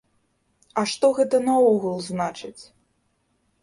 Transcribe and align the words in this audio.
А 0.81 0.85
што 0.93 1.05
гэта 1.19 1.43
наогул 1.51 1.97
значыць? 2.09 2.63